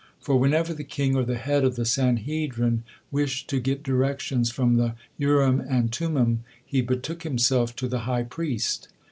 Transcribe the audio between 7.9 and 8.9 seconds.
high priest.